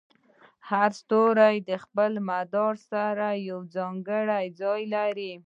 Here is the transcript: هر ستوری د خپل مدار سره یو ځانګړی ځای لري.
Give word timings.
هر 0.69 0.89
ستوری 1.01 1.55
د 1.69 1.71
خپل 1.83 2.11
مدار 2.29 2.75
سره 2.91 3.27
یو 3.49 3.59
ځانګړی 3.75 4.45
ځای 4.61 4.81
لري. 4.95 5.31